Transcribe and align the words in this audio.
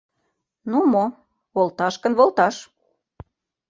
Ну 0.69 0.79
мо, 0.91 1.05
волташ 1.55 1.95
гын, 2.03 2.13
волташ! 2.19 2.55